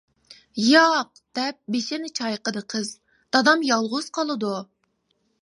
-ياق-دەپ 0.61 1.59
بېشىنى 1.75 2.09
چايقىدى 2.21 2.65
قىز-دادام 2.75 3.67
يالغۇز 3.69 4.11
قالىدۇ. 4.21 4.57